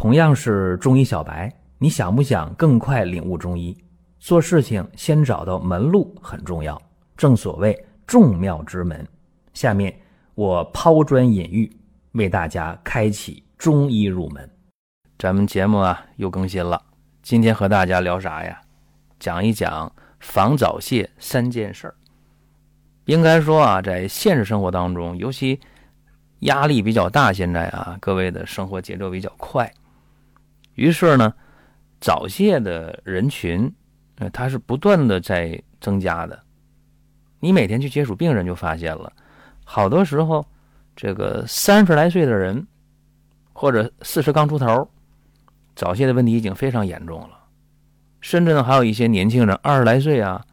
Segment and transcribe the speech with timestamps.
[0.00, 3.76] 同样是中医小白，你想不想更快领悟中医？
[4.20, 6.80] 做事情先找到门路很重要，
[7.16, 9.04] 正所谓众妙之门。
[9.54, 9.92] 下面
[10.36, 11.68] 我抛砖引玉，
[12.12, 14.48] 为大家开启中医入门。
[15.18, 16.80] 咱们节目啊又更新了，
[17.20, 18.60] 今天和大家聊啥呀？
[19.18, 21.94] 讲一讲防早泄三件事儿。
[23.06, 25.58] 应该说啊，在现实生活当中，尤其
[26.42, 29.68] 压力比较大，现在啊，各位的生活节奏比较快，
[30.78, 31.34] 于是呢，
[32.00, 33.74] 早泄的人群，
[34.18, 36.40] 呃，它是不断的在增加的。
[37.40, 39.12] 你每天去接触病人，就发现了，
[39.64, 40.46] 好多时候，
[40.94, 42.64] 这个三十来岁的人，
[43.52, 44.88] 或者四十刚出头，
[45.74, 47.36] 早泄的问题已经非常严重了。
[48.20, 50.44] 甚至呢，还有一些年轻人二十来岁啊，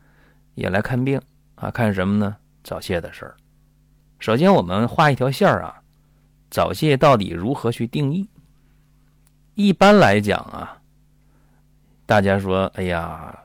[0.55, 1.21] 也来看病
[1.53, 2.35] 啊，看什么呢？
[2.63, 3.35] 早泄的事儿，
[4.17, 5.83] 首先我们画一条线儿啊，
[6.49, 8.27] 早泄到底如何去定义？
[9.55, 10.77] 一般来讲啊，
[12.05, 13.39] 大家说，哎呀，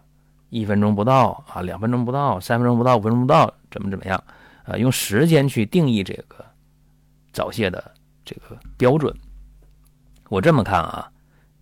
[0.48, 4.22] 一分钟不到啊，两分钟不到，三分钟不到，五分钟不到，怎么怎么样？
[4.64, 6.44] 啊，用时间去定义这个
[7.32, 7.92] 早泄的
[8.24, 9.16] 这个标准。
[10.28, 11.10] 我这么看啊，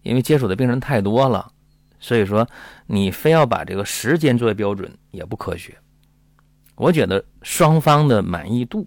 [0.02, 1.52] 因为接触的病人太多了，
[2.00, 2.48] 所以说
[2.86, 5.76] 你非要把这个时间作为标准也不科学。
[6.74, 8.86] 我觉得双方的满意度，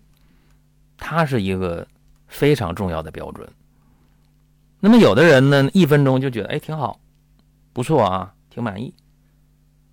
[0.98, 1.88] 它是一个
[2.28, 3.48] 非常重要的标准。
[4.84, 7.00] 那么有的人呢，一分钟就觉得哎挺好，
[7.72, 8.94] 不错啊，挺满意，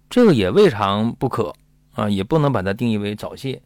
[0.08, 1.54] 这个也未尝不可
[1.92, 3.60] 啊，也不能把它定义为早泄。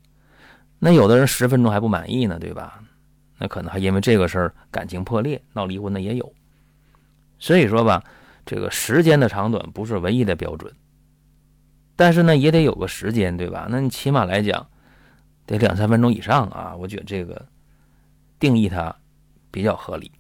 [0.81, 2.83] 那有的人十分钟还不满意呢，对吧？
[3.39, 6.33] 那可能还因为这个事儿感情破裂闹离婚的也有。
[7.39, 8.03] 所以说吧，
[8.45, 10.75] 这个时间的长短不是唯一的标准。
[11.95, 13.69] 但是呢，也得有个时间，对吧？
[13.70, 14.67] 那你起码来讲，
[15.47, 16.75] 得两三分钟以上啊。
[16.77, 17.47] 我觉得这个
[18.41, 18.92] 定义它
[19.53, 20.11] 比较合理。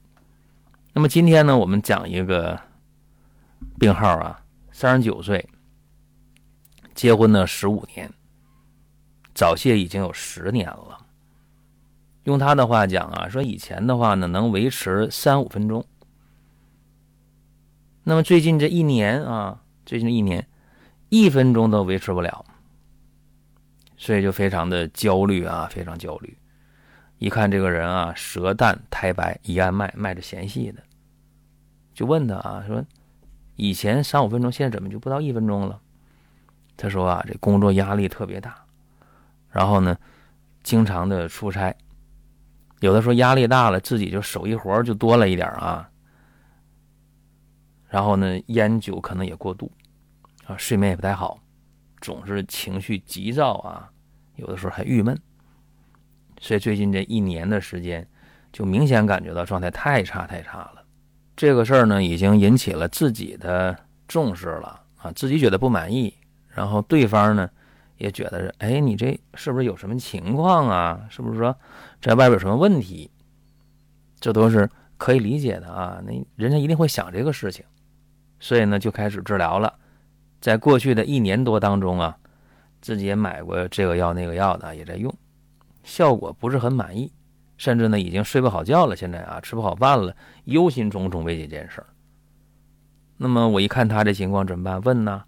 [0.92, 2.60] 那么今天呢，我们讲一个
[3.78, 5.48] 病号啊，三十九岁，
[6.94, 8.12] 结婚呢十五年，
[9.34, 10.98] 早泄已经有十年了。
[12.24, 15.84] 用他的话讲啊，说以前的话呢，能维持三五分钟。
[18.04, 20.46] 那么最近这一年啊，最近这一年。
[21.14, 22.42] 一分钟都维持不了，
[23.98, 26.38] 所以就非常的焦虑啊，非常焦虑。
[27.22, 30.82] 一看这个人啊，舌淡苔白，一按脉脉着弦细的，
[31.94, 32.84] 就问他啊，说
[33.54, 35.80] 以前三五分钟，现在怎么就不到一分钟了？
[36.76, 38.66] 他说啊，这工作压力特别大，
[39.50, 39.96] 然后呢，
[40.64, 41.72] 经常的出差，
[42.80, 45.88] 有的时候压力大了，自己就手艺活就多了一点啊，
[47.88, 49.70] 然后呢，烟酒可能也过度。
[50.48, 51.38] 啊，睡眠也不太好，
[52.00, 53.88] 总是情绪急躁啊，
[54.34, 55.16] 有的时候还郁闷，
[56.42, 58.04] 所以最近这一年的时间，
[58.52, 60.82] 就明显感觉到状态太差太差了。
[61.36, 66.12] 这个事儿呢，已经引起了自己的重视了啊，自己觉得不满意，
[66.48, 67.48] 然后对方呢
[67.96, 71.06] 也觉得，哎，你这是不是有什么情况啊？
[71.08, 71.56] 是不是说
[72.00, 73.08] 在外边有什么问题？
[74.18, 77.64] 这都是可以理解的啊，那人家一定会想这个事情，
[78.40, 79.72] 所以呢，就开始治疗了。
[80.40, 82.18] 在过去的一年多当中啊，
[82.80, 85.14] 自己也买过这个药那个药的，也在用，
[85.82, 87.12] 效果不是很满意，
[87.56, 88.96] 甚至呢已经睡不好觉了。
[88.96, 91.86] 现在啊，吃不好饭了，忧心忡忡为这件事儿。
[93.16, 94.80] 那么我一看他这情况怎么办？
[94.82, 95.24] 问呢，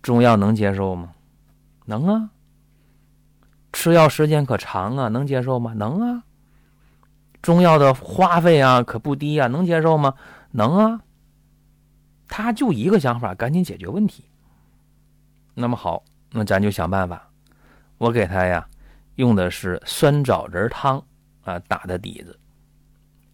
[0.00, 1.12] 中药能接受吗？
[1.86, 2.30] 能啊。
[3.72, 5.72] 吃药时间可长啊，能接受吗？
[5.74, 6.24] 能啊。
[7.40, 10.14] 中药的花费啊可不低啊，能接受吗？
[10.52, 11.00] 能啊。
[12.28, 14.24] 他就一个想法，赶紧解决问题。
[15.54, 17.30] 那么好，那咱就想办法。
[17.98, 18.66] 我给他呀，
[19.22, 21.00] 用的是酸枣仁汤
[21.44, 22.36] 啊打的底子，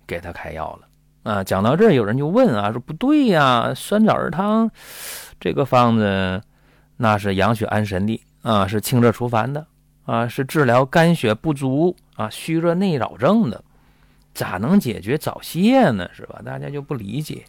[0.06, 1.43] 给他开药了啊。
[1.43, 4.71] 讲到这儿，有人就问啊，说不对呀，酸枣仁汤
[5.41, 6.43] 这个方子
[6.99, 9.66] 那是养血安神的啊，是清热除烦的
[10.04, 13.65] 啊，是治疗肝血不足啊、虚热内扰症的，
[14.35, 16.11] 咋能解决早泄呢？
[16.12, 16.43] 是吧？
[16.44, 17.46] 大家就不理解。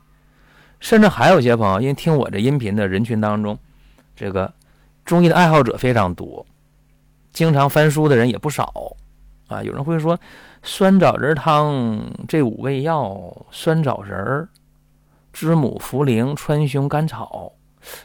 [0.79, 3.59] 甚至还有些朋友，因为听我这音频的人群当中，
[4.15, 4.53] 这个
[5.03, 6.45] 中医的爱好者非常多，
[7.31, 8.95] 经常翻书的人也不少
[9.47, 9.63] 啊。
[9.63, 10.19] 有人会说，
[10.63, 14.47] 酸枣仁汤这五味药：酸枣仁、
[15.31, 17.53] 知母、茯苓、川芎、甘草，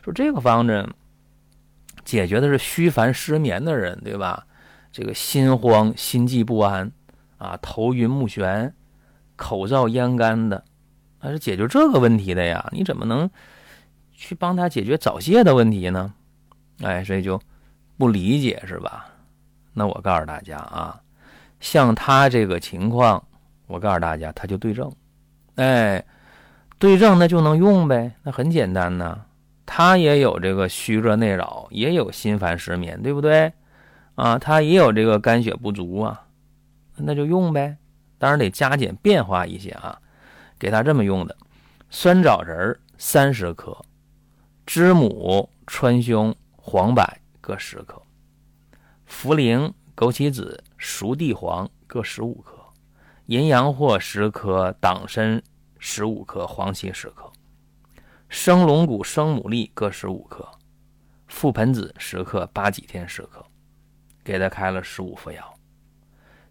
[0.02, 0.88] 说这个方子
[2.04, 4.46] 解决的是虚烦失眠的人，对吧？
[4.92, 6.90] 这个心慌、心悸不安
[7.38, 8.70] 啊，头晕目眩、
[9.36, 10.62] 口燥咽干的。
[11.18, 12.68] 还是解决这个问题的呀？
[12.70, 13.30] 你怎么能
[14.12, 16.12] 去帮他解决早泄的问题呢？
[16.82, 17.40] 哎，所以就
[17.96, 19.06] 不理解是吧？
[19.74, 20.98] 那我告诉大家啊，
[21.60, 23.22] 像他这个情况，
[23.66, 24.90] 我告诉大家，他就对症。
[25.56, 26.02] 哎，
[26.78, 29.20] 对症那就能用呗，那很简单呐。
[29.66, 33.52] 他也有这个虚热内扰，也有心烦失眠，对不对？
[34.14, 36.24] 啊，他也有这个肝血不足啊，
[36.96, 37.76] 那就用呗。
[38.18, 39.98] 当然得加减变化一些啊。
[40.56, 41.36] 给他这么用的：
[41.90, 43.76] 酸枣仁三十克，
[44.64, 47.04] 知母、川芎、黄柏
[47.40, 48.00] 各十克，
[49.22, 52.58] 茯苓、枸杞子、熟地黄各十五克，
[53.26, 55.40] 淫羊藿十克，党参
[55.78, 57.30] 十五克，黄芪十克。
[58.28, 60.46] 生龙骨、生牡蛎各十五克，
[61.30, 63.42] 覆盆子十克，八戟天十克，
[64.22, 65.54] 给他开了十五副药。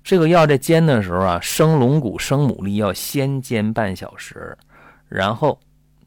[0.01, 4.57] 这个药在煎的时候啊，生龙骨、生牡蛎要先煎半小时，
[5.07, 5.59] 然后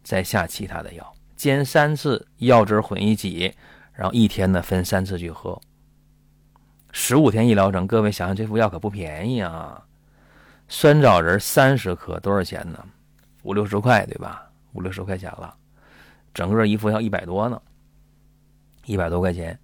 [0.02, 3.54] 再下其他的药，煎三次，药汁混一起，
[3.92, 5.60] 然后一天呢分三次去喝。
[6.98, 9.84] 十五天一疗程，各位想想这副药可不便宜啊！
[10.66, 12.82] 酸枣仁三十克多少钱呢？
[13.42, 14.50] 五六十块对吧？
[14.72, 15.54] 五六十块钱了。
[16.32, 17.60] 整个一副要一百多呢，
[18.86, 19.56] 一百多块钱，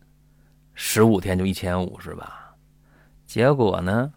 [0.75, 2.55] 十五天就一千五是吧？
[3.27, 4.13] 结果呢，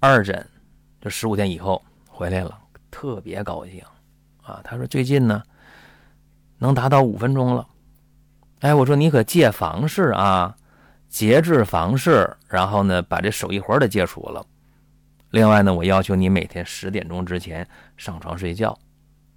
[0.00, 0.44] 二诊
[1.00, 2.58] 这十五天以后回来了，
[2.90, 3.80] 特别高兴
[4.42, 4.60] 啊！
[4.64, 5.40] 他说最近呢
[6.58, 7.64] 能达到五分钟了。
[8.58, 10.56] 哎，我说你可戒房事啊，
[11.12, 14.42] 节制房事，然后呢把这手艺活的戒除了。
[15.28, 17.68] 另外呢，我要求你每天十点钟之前
[17.98, 18.76] 上床睡觉。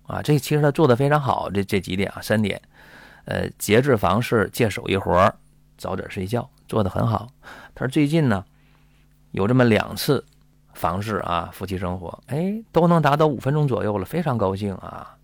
[0.04, 2.62] 啊，这其实他做的非常好，这这几点啊，三点，
[3.26, 5.36] 呃，节制房事，戒手艺活
[5.78, 7.28] 早点睡觉，做的很好。
[7.74, 8.46] 他说最近呢，
[9.32, 10.24] 有这么两次
[10.74, 15.18] 房事啊，夫妻生活，哎，都能达到五分钟左右了，非常高兴啊。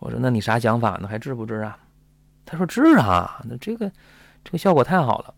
[0.00, 1.06] 我说那你啥想法呢？
[1.06, 1.78] 还治不治啊？
[2.44, 3.88] 他说治啊，那这个
[4.42, 5.34] 这个效果太好了。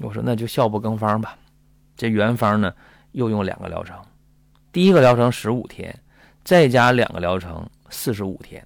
[0.00, 1.36] 我说那就效不更方吧。
[1.96, 2.74] 这原方呢，
[3.12, 3.96] 又用两个疗程，
[4.72, 5.98] 第一个疗程十五天。
[6.44, 8.62] 再加两个疗程，四十五天。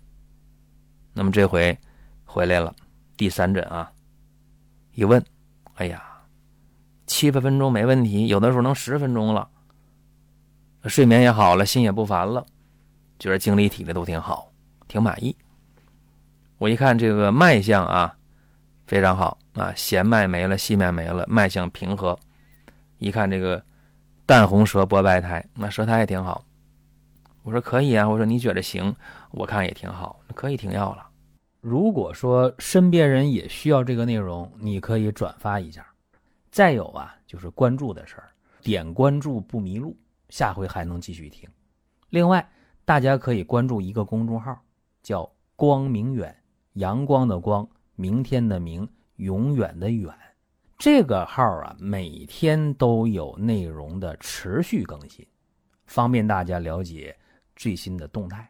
[1.13, 1.79] 那么这回
[2.25, 2.75] 回来了，
[3.17, 3.89] 第三诊啊，
[4.95, 5.25] 一问，
[5.75, 6.03] 哎呀，
[7.07, 9.49] 七八分钟没问题，有的时候能十分钟了，
[10.87, 12.45] 睡眠也好了，心也不烦了，
[13.21, 14.51] 觉得精力体力都挺好，
[14.89, 15.37] 挺满意。
[16.59, 18.18] 我一看这个脉象啊，
[18.89, 22.19] 非常好啊，弦脉没了，细脉没了，脉象平和。
[22.97, 23.63] 一看这个
[24.25, 26.43] 淡红舌薄白苔，那舌苔也挺好。
[27.43, 28.97] 我说可以啊，我说你觉得行，
[29.31, 31.07] 我看也挺好，可以停药了。
[31.61, 35.87] 如果说身边人也需要这个内容，你可以转发一下。
[36.51, 38.31] 再有啊，就是关注的事儿，
[38.63, 39.95] 点关注不迷路，
[40.31, 41.47] 下回还能继续听。
[42.09, 42.51] 另外，
[42.87, 44.59] 大家可以关注一个公众号，
[45.03, 46.35] 叫“光明远”，
[46.75, 47.69] 阳光的光，
[48.01, 50.15] 明天的明，永远的远。
[50.79, 55.27] 这个号啊，每天都有内容的持续更新，
[55.87, 57.17] 方便大家了解。
[57.57, 58.49] 最新的动态，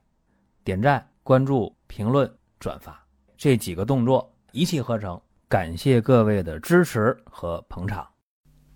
[0.63, 2.31] 点赞、关注、评论、
[2.61, 3.03] 转发
[3.39, 5.19] 这几个动作一气呵成。
[5.49, 8.07] 感谢各位的支持和捧场。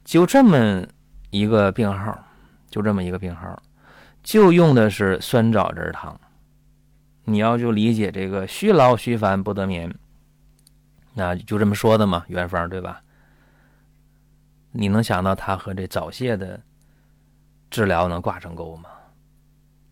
[0.07, 0.83] 就这么
[1.29, 2.19] 一个病号，
[2.71, 3.63] 就这么一个病号，
[4.23, 6.19] 就用的是酸枣仁汤。
[7.25, 9.95] 你要就理解这个虚劳虚烦不得眠，
[11.15, 13.03] 那就这么说的嘛，原方对吧？
[14.73, 16.61] 你能想到它和这早泄的
[17.71, 18.89] 治疗能挂上钩吗？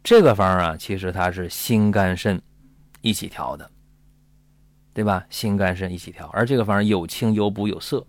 [0.02, 2.40] 这个方啊，其实它是心肝肾
[3.02, 3.70] 一起调的，
[4.94, 5.26] 对吧？
[5.28, 8.06] 心肝肾一起调，而这个方有清有补有涩，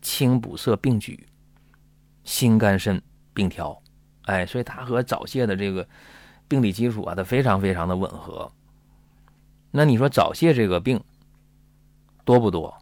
[0.00, 1.26] 清补涩并举，
[2.22, 3.82] 心肝肾并调，
[4.26, 5.88] 哎，所以它和早泄的这个
[6.46, 8.52] 病理基础啊，它非常非常的吻合。
[9.72, 11.02] 那你说早泄这个病
[12.24, 12.74] 多不多？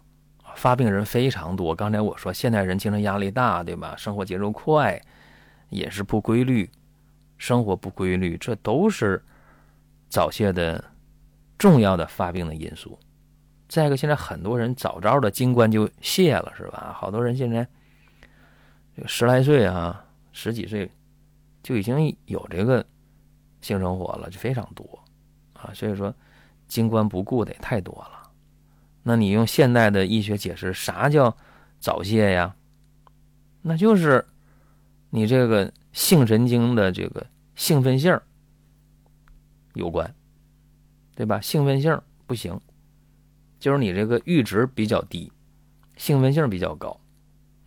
[0.54, 1.74] 发病人非常多。
[1.74, 3.94] 刚才我说，现代人精神压力大，对吧？
[3.96, 5.00] 生活节奏快，
[5.70, 6.70] 饮食不规律。
[7.38, 9.20] 生活不规律，这都是
[10.08, 10.84] 早泄的
[11.58, 12.96] 重要的发病的因素。
[13.68, 16.94] 再一个，现在很多人早早的精关就泄了，是吧？
[16.96, 17.66] 好多人现在
[19.06, 20.88] 十来岁啊，十几岁
[21.64, 22.86] 就已经有这个
[23.60, 25.02] 性生活了，就非常多
[25.54, 25.72] 啊。
[25.74, 26.14] 所以说，
[26.68, 28.21] 精关不顾的也太多了。
[29.02, 31.36] 那你用现代的医学解释，啥叫
[31.78, 32.54] 早泄呀？
[33.62, 34.24] 那就是
[35.10, 37.26] 你这个性神经的这个。
[37.54, 38.18] 兴奋性
[39.74, 40.12] 有关，
[41.14, 41.38] 对吧？
[41.38, 42.58] 兴奋性不行，
[43.60, 45.30] 就是你这个阈值比较低，
[45.96, 46.98] 兴奋性比较高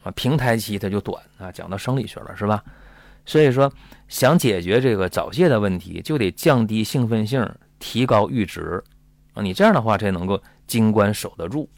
[0.01, 0.11] 啊。
[0.11, 2.63] 平台期它就短啊，讲到生理学了是吧？
[3.27, 3.71] 所以说，
[4.07, 8.83] 想解决这个早泄的问题，就得降低兴奋性，提高阈值
[9.35, 9.43] 啊。
[9.43, 11.69] 你这样的话才能够精关守得住。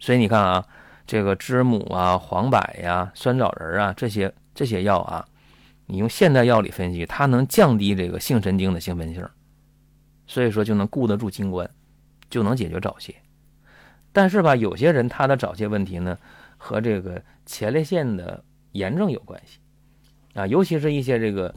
[0.00, 0.66] 所以你看啊，
[1.06, 5.24] 这个知母啊、黄柏呀、酸枣仁啊这些这些药啊。
[5.86, 9.28] 你用现代药理分析，它能降低这个性神经的兴奋性，
[10.26, 11.68] 所以说就能顾得住精关，
[12.30, 13.14] 就能解决早泄。
[14.10, 16.16] 但是吧，有些人他的早泄问题呢，
[16.56, 19.58] 和这个前列腺的炎症有关系
[20.34, 21.54] 啊，尤其是一些这个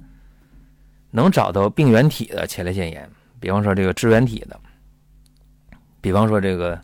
[1.11, 4.59] 能找到病原体的前列腺炎，比方说这个支原体的，
[6.05, 6.79] 比方说这个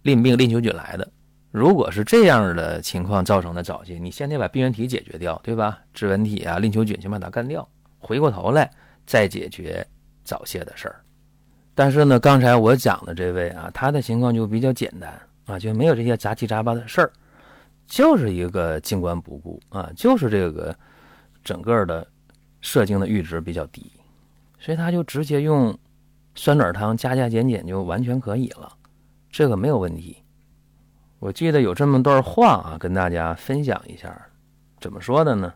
[0.00, 1.06] 淋病淋球菌来的。
[1.50, 5.78] 如果是这样的情况造成的早泄，你先得把病原体解决掉，对吧？
[5.92, 8.70] 支原体啊、淋球菌先把它干掉，回过头来
[9.04, 9.86] 再解决
[10.24, 11.04] 早泄的事儿。
[11.74, 15.12] 但是呢，刚才我讲的这位啊，他的情况就比较简单
[15.44, 17.12] 啊，就没有这些杂七杂八的事儿，
[17.86, 20.74] 就是一个静观不顾啊，就是这个
[21.44, 22.06] 整个的
[22.62, 23.92] 射精的阈值比较低，
[24.58, 25.78] 所以他就直接用
[26.36, 28.72] 酸枣汤加加减减就完全可以了，
[29.30, 30.22] 这个没有问题。
[31.18, 34.28] 我记得有这么段话啊，跟大家分享一下，
[34.78, 35.54] 怎么说的呢？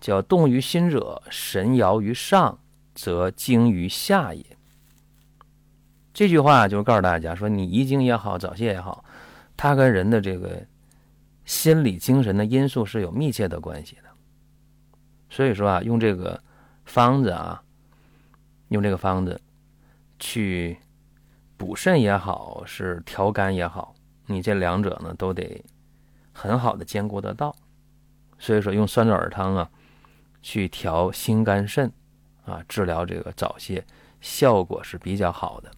[0.00, 2.58] 叫“动于心者，神摇于上，
[2.94, 4.44] 则精于下也。”
[6.14, 9.04] 这句话就是告诉大家说，你遗精也好，早泄也好，
[9.56, 10.64] 它跟人的这个
[11.44, 14.02] 心理、精神的因素是有密切的关系的。
[15.30, 16.40] 所以说啊，用这个
[16.84, 17.62] 方子啊，
[18.68, 19.40] 用这个方子
[20.22, 20.78] 去
[21.56, 23.92] 补肾也好，是调肝也好。
[24.26, 25.62] 你这两者呢都得
[26.32, 27.54] 很好的兼顾得到，
[28.38, 29.68] 所以说用酸枣仁汤啊
[30.40, 31.92] 去调心肝肾
[32.44, 33.84] 啊治疗这个早泄
[34.20, 35.70] 效果是比较好的。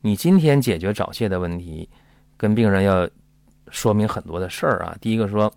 [0.00, 1.88] 你今天解决早泄的问题，
[2.36, 3.08] 跟病人要
[3.70, 4.96] 说明很多的事儿啊。
[5.00, 5.52] 第一个说，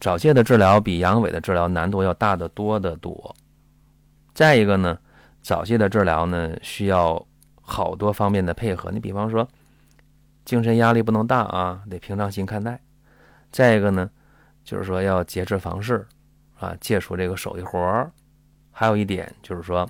[0.00, 3.36] 早泄的治疗比阳痿的治疗难度要大得多得多。
[4.32, 4.98] 再一个呢，
[5.42, 7.26] 早泄的治疗呢需要
[7.60, 8.90] 好多方面的配合。
[8.90, 9.46] 你比方说。
[10.44, 12.80] 精神压力不能大啊，得平常心看待。
[13.52, 14.10] 再一个呢，
[14.64, 16.04] 就是说要节制房事，
[16.58, 18.10] 啊，戒除这个手艺活儿。
[18.72, 19.88] 还有一点就是说，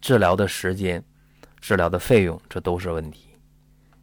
[0.00, 1.02] 治疗的时间、
[1.60, 3.30] 治疗的费用，这都是问题。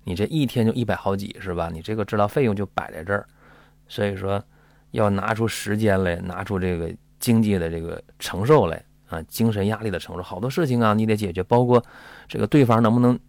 [0.04, 1.70] 你这一天就一百好几是吧？
[1.72, 3.26] 你这个治疗费用就摆在这儿，
[3.88, 4.44] 所以说
[4.92, 8.84] 要拿出时间来，拿出这个经济的这个承受来
[9.14, 11.86] 啊，精神压力的承受，好多事情啊，你得解决，包括
[12.28, 13.20] 这个对方能不能。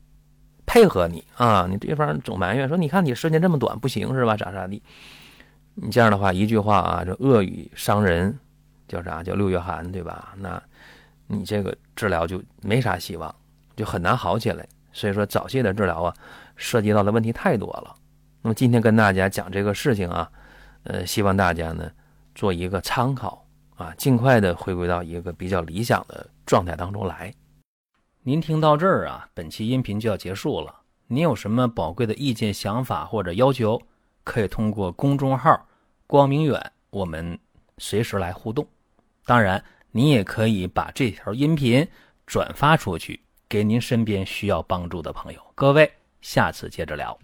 [0.67, 4.35] 配合你啊，你对方总埋怨说：“你看你时间这么短，不行是吧？
[4.35, 4.83] 咋咋地？
[5.75, 8.35] 你这样的话，一句话啊，就恶语伤人，
[8.89, 9.23] 叫啥？
[9.23, 10.35] 叫六月寒，对吧？
[10.39, 10.61] 那
[11.27, 13.33] 你这个治疗就没啥希望，
[13.77, 14.67] 就很难好起来。
[14.91, 16.15] 所以说，早泄的治疗啊，
[16.57, 17.95] 涉及到的问题太多了。
[18.41, 20.31] 那么今天跟大家讲这个事情啊，
[20.85, 21.91] 呃，希望大家呢
[22.35, 23.44] 做一个参考
[23.77, 27.33] 啊，尽快的回归到一个比较理想的状态当中来。
[28.23, 30.75] 您听到这儿啊，本期音频就要结束了。
[31.07, 33.81] 您有什么宝贵的意见、想法或者要求，
[34.23, 35.67] 可以通过公众号
[36.07, 37.39] “光明远”我们
[37.79, 38.67] 随时来互动。
[39.27, 41.87] 当然，您也可以把这条音频
[42.27, 45.41] 转发出去，给您身边需要帮助的朋友。
[45.55, 47.19] 各位，下次接着聊。